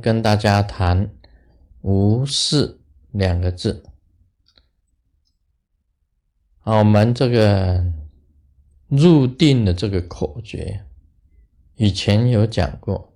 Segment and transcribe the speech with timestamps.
[0.00, 1.14] 跟大家谈
[1.82, 2.80] “无事”
[3.12, 3.84] 两个字。
[6.60, 7.84] 好，我们这个
[8.88, 10.84] 入定的这个口诀，
[11.76, 13.12] 以前有讲过，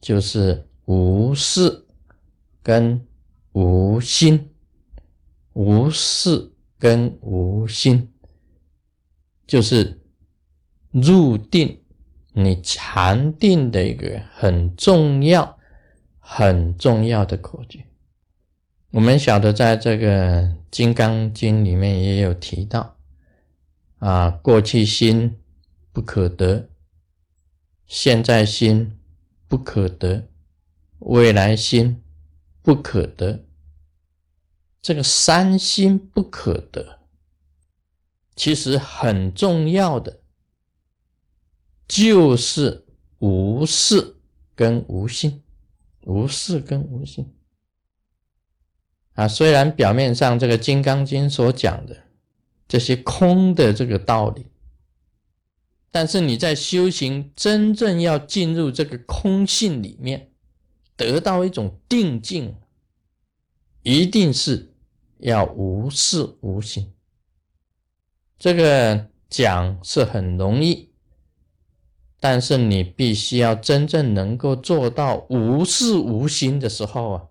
[0.00, 1.86] 就是无事
[2.62, 3.06] 跟
[3.52, 4.50] 无心，
[5.54, 8.12] 无事跟无心，
[9.46, 10.00] 就是
[10.90, 11.82] 入定。
[12.38, 15.55] 你禅定的一个很重要、
[16.28, 17.86] 很重要的口诀，
[18.90, 22.96] 我们晓得，在这个《金刚经》里面也有提到，
[24.00, 25.38] 啊，过去心
[25.92, 26.68] 不可得，
[27.86, 28.98] 现在心
[29.46, 30.26] 不可得，
[30.98, 32.02] 未来心
[32.60, 33.44] 不可得，
[34.82, 36.98] 这个三心不可得，
[38.34, 40.20] 其实很重要的。
[41.86, 42.84] 就是
[43.20, 44.16] 无事
[44.56, 45.40] 跟无心，
[46.06, 47.34] 无事跟无心
[49.14, 49.28] 啊。
[49.28, 52.04] 虽然表面上这个《金刚经》所讲的
[52.66, 54.46] 这些空的这个道理，
[55.90, 60.30] 但是你在修行真正要进入这个空性里面，
[60.96, 62.56] 得到一种定境，
[63.82, 64.74] 一定是
[65.18, 66.92] 要无事无心。
[68.38, 70.92] 这个讲是很容易。
[72.18, 77.22] 但是你必须要真正能够做到无事无心的时候啊，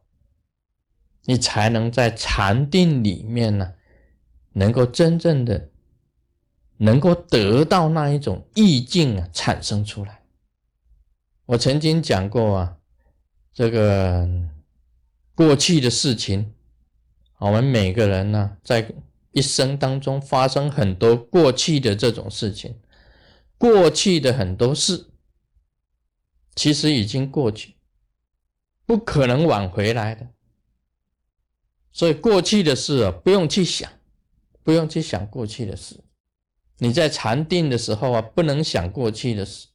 [1.26, 3.74] 你才能在禅定里面呢，
[4.54, 5.70] 能够真正的
[6.78, 10.22] 能够得到那一种意境啊产生出来。
[11.48, 12.78] 我曾经讲过啊，
[13.54, 14.28] 这个
[15.34, 16.54] 过去的事情，
[17.40, 18.94] 我们每个人呢，在
[19.32, 22.76] 一生当中发生很多过去的这种事情。
[23.66, 25.08] 过去的很多事，
[26.56, 27.74] 其实已经过去，
[28.86, 30.30] 不可能挽回来的。
[31.92, 33.92] 所以过去的事啊，不用去想，
[34.62, 36.04] 不用去想过去的事。
[36.78, 39.70] 你在禅定的时候啊，不能想过去的事。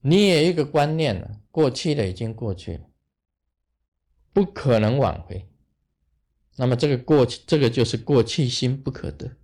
[0.00, 2.84] 你有一个观念了，过去的已经过去了，
[4.32, 5.48] 不可能挽回。
[6.54, 9.39] 那么这个过去，这个就是过去心不可得。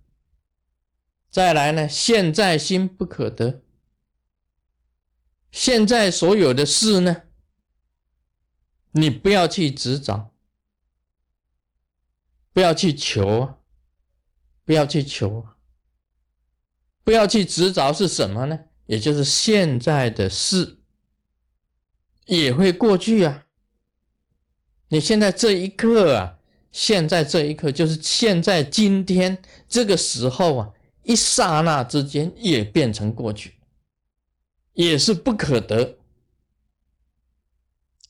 [1.29, 1.87] 再来呢？
[1.87, 3.61] 现在心不可得。
[5.51, 7.23] 现在所有的事呢，
[8.91, 10.31] 你不要去执着，
[12.53, 13.55] 不要去求，
[14.65, 15.47] 不要去求，
[17.03, 18.59] 不要去执着是什么呢？
[18.85, 20.77] 也就是现在的事
[22.25, 23.45] 也会过去啊。
[24.87, 26.39] 你现在这一刻啊，
[26.71, 30.73] 现在这一刻就是现在今天这个时候啊。
[31.07, 33.53] 一刹那之间也变成过去，
[34.73, 35.97] 也是不可得，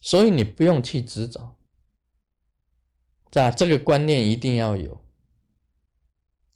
[0.02, 1.56] 所以你不用去执着，
[3.30, 3.52] 吧？
[3.52, 5.00] 这个观念一定要有。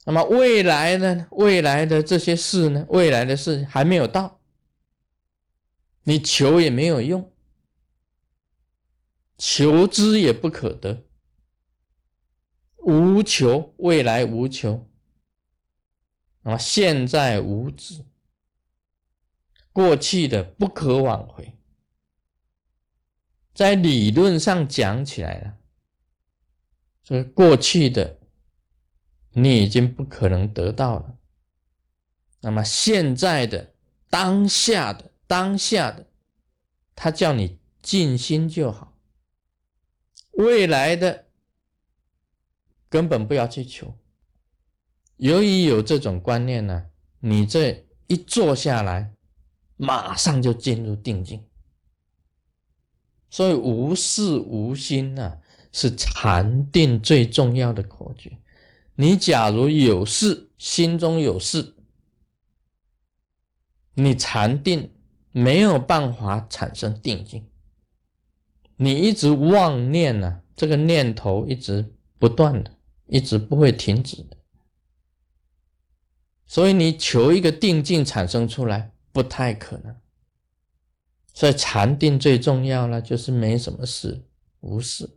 [0.04, 1.28] 那么未来呢？
[1.30, 2.84] 未来的这些事呢？
[2.88, 4.40] 未来的事还没有到，
[6.02, 7.32] 你求也没有用，
[9.38, 11.04] 求之也不可得，
[12.78, 14.88] 无求，未来无求。
[16.42, 18.04] 那么现在无止，
[19.72, 21.56] 过去的不可挽回，
[23.54, 25.58] 在理论上讲起来了，
[27.04, 28.18] 所以过去的
[29.30, 31.18] 你已经不可能得到了。
[32.40, 33.72] 那么现在的
[34.10, 36.06] 当下的当下的，
[36.96, 38.98] 他叫你静心就好。
[40.32, 41.26] 未来的
[42.88, 43.96] 根本不要去求。
[45.22, 46.86] 由于有这种观念呢，
[47.20, 49.12] 你这一坐下来，
[49.76, 51.44] 马上就进入定境。
[53.30, 55.38] 所以无事无心呢，
[55.70, 58.36] 是禅定最重要的口诀。
[58.96, 61.72] 你假如有事，心中有事，
[63.94, 64.90] 你禅定
[65.30, 67.46] 没有办法产生定境。
[68.74, 72.76] 你一直妄念呢，这个念头一直不断的，
[73.06, 74.36] 一直不会停止的。
[76.52, 79.96] 所以你求一个定境产生出来不太可能，
[81.32, 84.20] 所以禅定最重要了，就是没什么事，
[84.60, 85.08] 无事。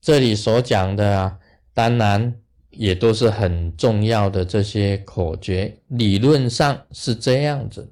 [0.00, 1.38] 这里所讲的啊，
[1.72, 2.34] 当然
[2.70, 7.88] 也都是很重要的这些口诀，理论上是这样子，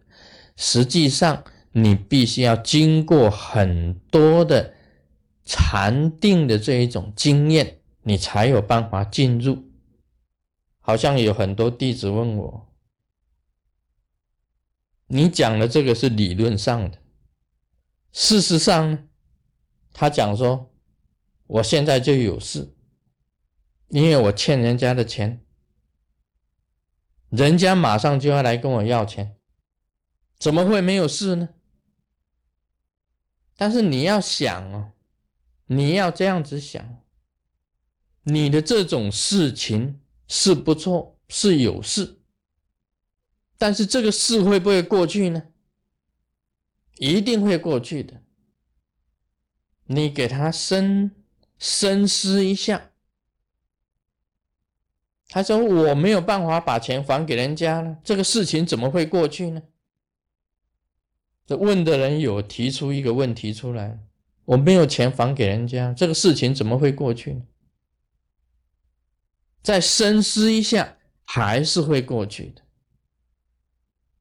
[0.57, 4.75] 实际上你必须要经过很多的
[5.45, 9.63] 禅定的这一种经验，你才有办法进入。
[10.85, 12.69] 好像有很多弟子问我
[15.07, 16.99] ：“你讲的这个是理论上的，
[18.11, 19.09] 事实上呢，
[19.93, 20.75] 他讲说，
[21.47, 22.75] 我现在就有事，
[23.89, 25.45] 因为我欠人家的钱，
[27.31, 29.37] 人家马上就要来跟我要钱，
[30.39, 31.49] 怎么会没有事呢？
[33.57, 34.93] 但是你要想哦，
[35.67, 37.01] 你要这样子想，
[38.25, 40.02] 你的这种事情
[40.35, 42.19] 是不错，是有事。
[43.59, 45.43] 但是这个事会不会过去呢？
[46.97, 48.23] 一定会过去的。
[49.85, 51.11] 你给他深
[51.59, 52.93] 深思一下。
[55.29, 59.63] 他说：“我没有办法把钱还给人家了，这个事情怎么会过去呢？”
[61.45, 63.99] 这问的人有提出一个问题出来
[64.47, 67.43] ：“我没有钱还给人家，这个事情怎么会过去呢？”
[69.63, 72.63] 再深思一下，还是会过去的。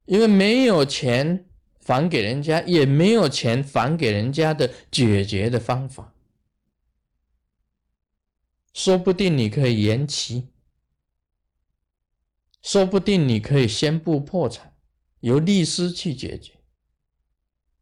[0.06, 1.50] 因为没有钱
[1.84, 6.14] 还给人家，也没有钱还给人家的解决的方法，
[8.74, 10.50] 说不定你可以延期，
[12.62, 14.76] 说不定你可以宣布破产，
[15.22, 16.54] 由律师去解决，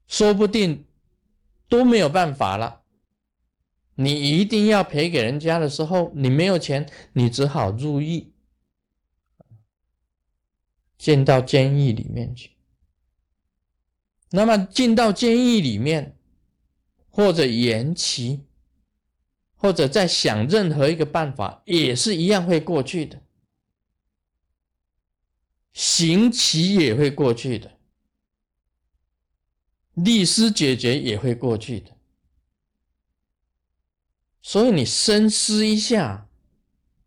[0.08, 0.86] 说不定
[1.68, 2.84] 都没有办法了。
[4.02, 8.32] 你一定要赔给人家的时候，你没有钱，你只好入狱。
[10.98, 12.52] 进到监狱里面去，
[14.32, 16.18] 那么进到监狱里面，
[17.10, 18.46] 或者延期，
[19.56, 23.22] 或者在想任何一个办法，也是一样会过去的，
[25.74, 27.78] 刑期也会过去的，
[29.94, 31.96] 律师解决也会过去的，
[34.42, 36.28] 所以你深思一下，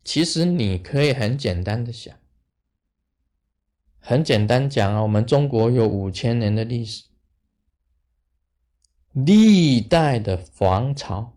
[0.04, 2.14] 其实你可以很简单的想。
[3.98, 7.04] 很简单讲啊，我们中国有五千年的历史，
[9.12, 11.32] 历代的皇朝，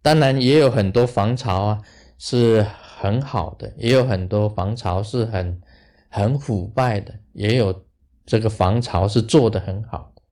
[0.00, 1.82] 当然也有很多皇朝啊
[2.16, 5.60] 是很好的，也有很多皇朝是很
[6.08, 7.84] 很腐败的，也有
[8.24, 10.22] 这个皇朝是做的很好的。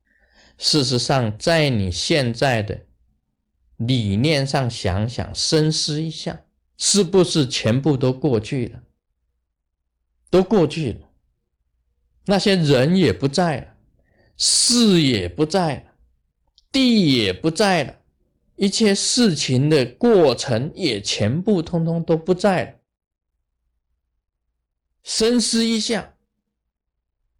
[0.59, 2.87] 事实上，在你现在的
[3.77, 6.45] 理念上想想，深思一下，
[6.77, 8.83] 是不是全部都过去了？
[10.29, 11.11] 都过去了，
[12.25, 13.77] 那些人也不在了，
[14.37, 15.93] 事也不在了，
[16.73, 18.01] 地也不在了，
[18.57, 22.81] 一切事情的过程也全部通通都不在了。
[25.05, 26.17] 深思一下，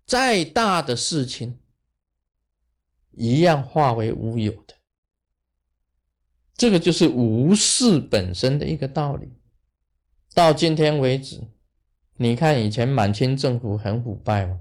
[0.07, 1.59] 再大的事情，
[3.11, 4.76] 一样化为乌有的。
[6.57, 9.29] 这个就是无事本身的一个道理。
[10.35, 11.41] 到今天为止。
[12.19, 14.61] 你看以前满清政府很腐败嘛，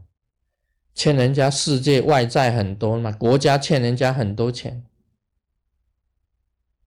[0.94, 4.86] 欠人家世界外债很多嘛，国家欠人家很多钱，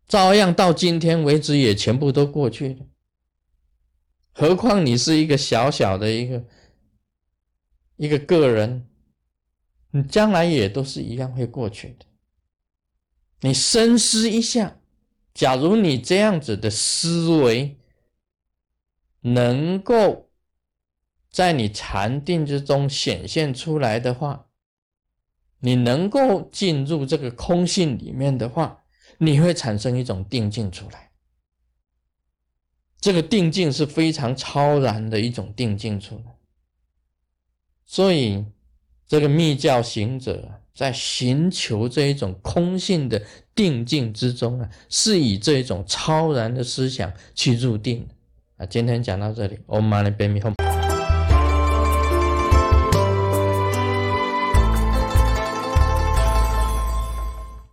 [0.07, 2.87] 照样到今天为止也全部都过去了。
[4.33, 6.45] 何况你是一个小小的一个
[7.97, 8.87] 一个个人，
[9.93, 12.05] 你将来也都是一样会过去的。
[13.41, 14.79] 你深思一下，
[15.39, 17.79] 假如你这样子的思维
[19.21, 20.27] 能够。
[21.31, 24.47] 在你禅定之中显现出来的话，
[25.61, 28.83] 你能够进入这个空性里面的话，
[29.19, 31.13] 你会产生一种定境出来。
[32.99, 36.39] 这个定境是非常超然的一种定境出来。
[37.85, 38.45] 所以，
[39.07, 43.21] 这个密教行者在寻求这一种空性的
[43.53, 48.15] 定境之中啊，是以这一种超然的思想去入定的
[48.59, 48.67] 啊。
[48.67, 50.68] 今天讲到这里，Om Mani Padme h m。